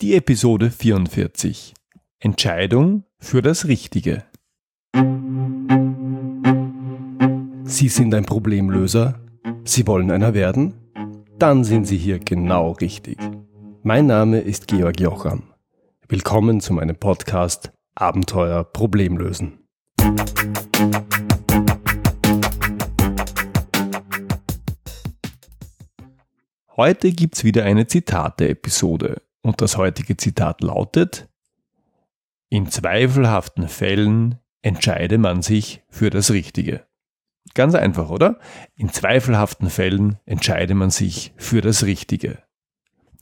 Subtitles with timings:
[0.00, 1.72] Die Episode 44.
[2.18, 4.24] Entscheidung für das Richtige.
[7.62, 9.20] Sie sind ein Problemlöser?
[9.64, 10.74] Sie wollen einer werden?
[11.38, 13.18] Dann sind Sie hier genau richtig.
[13.84, 15.44] Mein Name ist Georg Jocham.
[16.08, 19.60] Willkommen zu meinem Podcast Abenteuer Problemlösen.
[26.76, 31.28] Heute gibt's wieder eine Zitate-Episode und das heutige Zitat lautet,
[32.48, 36.86] in zweifelhaften Fällen entscheide man sich für das Richtige.
[37.52, 38.38] Ganz einfach, oder?
[38.74, 42.38] In zweifelhaften Fällen entscheide man sich für das Richtige.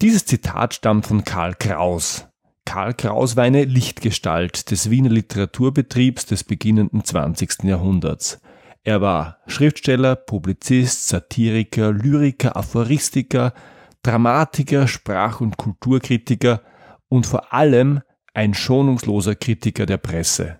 [0.00, 2.28] Dieses Zitat stammt von Karl Kraus.
[2.64, 7.64] Karl Kraus war eine Lichtgestalt des Wiener Literaturbetriebs des beginnenden 20.
[7.64, 8.40] Jahrhunderts.
[8.84, 13.54] Er war Schriftsteller, Publizist, Satiriker, Lyriker, Aphoristiker,
[14.02, 16.62] Dramatiker, Sprach- und Kulturkritiker
[17.08, 18.00] und vor allem
[18.34, 20.58] ein schonungsloser Kritiker der Presse.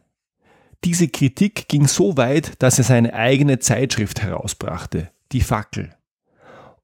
[0.84, 5.94] Diese Kritik ging so weit, dass er seine eigene Zeitschrift herausbrachte, die Fackel.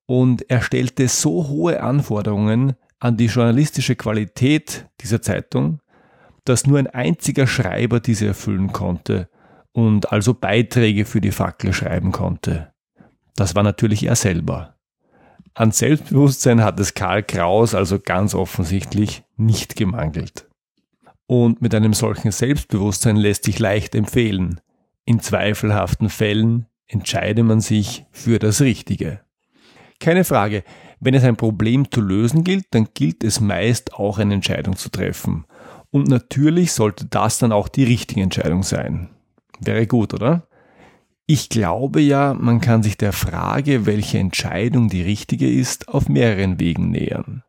[0.06, 5.80] Und er stellte so hohe Anforderungen an die journalistische Qualität dieser Zeitung,
[6.44, 9.28] dass nur ein einziger Schreiber diese erfüllen konnte
[9.72, 12.72] und also Beiträge für die Fackel schreiben konnte.
[13.36, 14.77] Das war natürlich er selber.
[15.58, 20.48] An Selbstbewusstsein hat es Karl Kraus also ganz offensichtlich nicht gemangelt.
[21.26, 24.60] Und mit einem solchen Selbstbewusstsein lässt sich leicht empfehlen.
[25.04, 29.22] In zweifelhaften Fällen entscheide man sich für das Richtige.
[29.98, 30.62] Keine Frage,
[31.00, 34.90] wenn es ein Problem zu lösen gilt, dann gilt es meist auch eine Entscheidung zu
[34.90, 35.44] treffen.
[35.90, 39.08] Und natürlich sollte das dann auch die richtige Entscheidung sein.
[39.58, 40.47] Wäre gut, oder?
[41.30, 46.58] Ich glaube ja, man kann sich der Frage, welche Entscheidung die richtige ist, auf mehreren
[46.58, 47.42] Wegen nähern.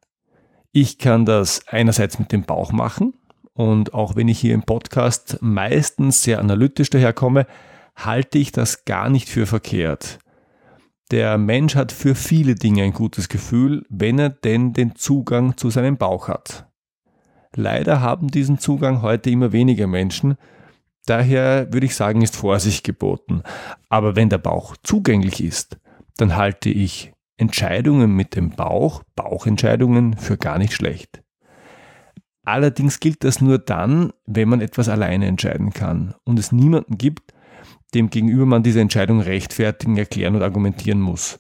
[0.74, 3.14] Ich kann das einerseits mit dem Bauch machen
[3.54, 7.48] und auch wenn ich hier im Podcast meistens sehr analytisch daherkomme,
[7.96, 10.20] halte ich das gar nicht für verkehrt.
[11.10, 15.70] Der Mensch hat für viele Dinge ein gutes Gefühl, wenn er denn den Zugang zu
[15.70, 16.68] seinem Bauch hat.
[17.56, 20.36] Leider haben diesen Zugang heute immer weniger Menschen,
[21.10, 23.42] Daher würde ich sagen, ist Vorsicht geboten.
[23.90, 25.80] Aber wenn der Bauch zugänglich ist,
[26.18, 31.24] dann halte ich Entscheidungen mit dem Bauch, Bauchentscheidungen, für gar nicht schlecht.
[32.44, 37.34] Allerdings gilt das nur dann, wenn man etwas alleine entscheiden kann und es niemanden gibt,
[37.96, 41.40] dem gegenüber man diese Entscheidung rechtfertigen, erklären und argumentieren muss.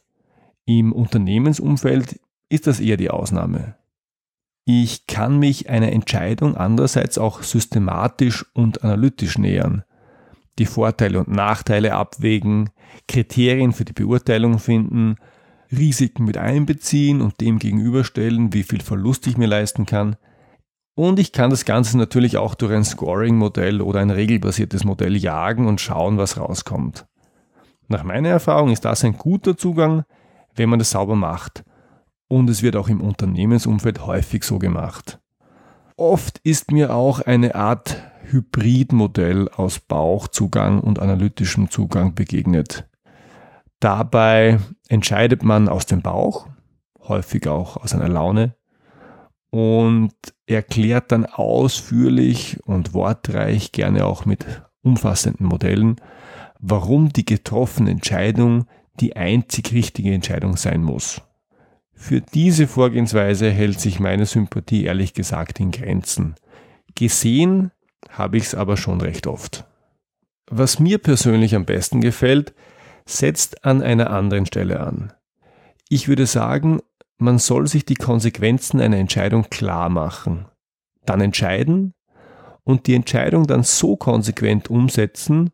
[0.65, 2.19] Im Unternehmensumfeld
[2.49, 3.75] ist das eher die Ausnahme.
[4.71, 9.81] Ich kann mich einer Entscheidung andererseits auch systematisch und analytisch nähern,
[10.59, 12.69] die Vorteile und Nachteile abwägen,
[13.07, 15.15] Kriterien für die Beurteilung finden,
[15.71, 20.17] Risiken mit einbeziehen und dem gegenüberstellen, wie viel Verlust ich mir leisten kann.
[20.93, 25.65] Und ich kann das Ganze natürlich auch durch ein Scoring-Modell oder ein regelbasiertes Modell jagen
[25.65, 27.07] und schauen, was rauskommt.
[27.87, 30.03] Nach meiner Erfahrung ist das ein guter Zugang,
[30.53, 31.63] wenn man das sauber macht
[32.29, 35.19] und es wird auch im Unternehmensumfeld häufig so gemacht.
[35.97, 38.01] Oft ist mir auch eine Art
[38.31, 42.87] Hybridmodell aus Bauchzugang und analytischem Zugang begegnet.
[43.81, 46.47] Dabei entscheidet man aus dem Bauch,
[47.01, 48.55] häufig auch aus einer Laune,
[49.49, 50.13] und
[50.45, 54.45] erklärt dann ausführlich und wortreich, gerne auch mit
[54.83, 55.95] umfassenden Modellen,
[56.59, 58.67] warum die getroffene Entscheidung
[58.99, 61.21] die einzig richtige Entscheidung sein muss.
[62.01, 66.35] Für diese Vorgehensweise hält sich meine Sympathie ehrlich gesagt in Grenzen.
[66.95, 67.71] Gesehen
[68.09, 69.65] habe ich es aber schon recht oft.
[70.49, 72.55] Was mir persönlich am besten gefällt,
[73.05, 75.13] setzt an einer anderen Stelle an.
[75.89, 76.79] Ich würde sagen,
[77.17, 80.45] man soll sich die Konsequenzen einer Entscheidung klar machen,
[81.05, 81.93] dann entscheiden
[82.63, 85.51] und die Entscheidung dann so konsequent umsetzen,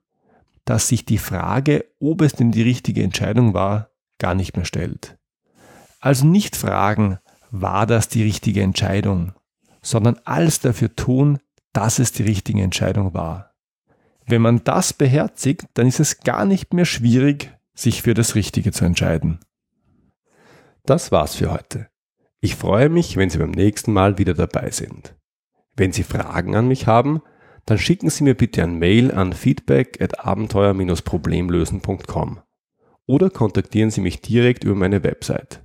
[0.63, 3.89] dass sich die Frage, ob es denn die richtige Entscheidung war,
[4.19, 5.17] gar nicht mehr stellt.
[6.05, 7.17] Also nicht fragen,
[7.49, 9.33] war das die richtige Entscheidung,
[9.81, 11.39] sondern alles dafür tun,
[11.73, 13.55] dass es die richtige Entscheidung war.
[14.27, 18.71] Wenn man das beherzigt, dann ist es gar nicht mehr schwierig, sich für das Richtige
[18.71, 19.39] zu entscheiden.
[20.85, 21.87] Das war's für heute.
[22.39, 25.15] Ich freue mich, wenn Sie beim nächsten Mal wieder dabei sind.
[25.75, 27.23] Wenn Sie Fragen an mich haben,
[27.65, 32.41] dann schicken Sie mir bitte ein Mail an feedback at abenteuer-problemlösen.com
[33.07, 35.64] oder kontaktieren Sie mich direkt über meine Website.